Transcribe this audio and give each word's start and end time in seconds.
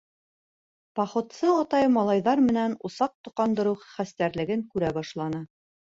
Походсы 0.99 1.49
атай 1.57 1.85
малайҙар 1.97 2.41
менән 2.47 2.75
усаҡ 2.91 3.15
тоҡандырыу 3.29 3.77
хәстәрлеген 3.85 4.65
күрә 4.73 4.91
башланы. 5.01 5.45